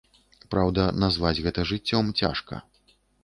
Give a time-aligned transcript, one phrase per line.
[0.53, 2.55] Праўда, назваць гэта жыццём цяжка.